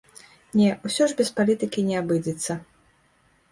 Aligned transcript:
Не, 0.59 0.69
усё 0.89 1.03
ж 1.11 1.17
без 1.19 1.29
палітыкі 1.41 1.85
не 1.91 2.01
абыдзецца. 2.01 2.59